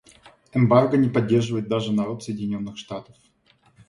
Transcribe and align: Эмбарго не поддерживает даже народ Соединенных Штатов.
Эмбарго 0.53 0.97
не 0.97 1.09
поддерживает 1.09 1.67
даже 1.67 1.93
народ 1.93 2.23
Соединенных 2.23 2.75
Штатов. 2.79 3.15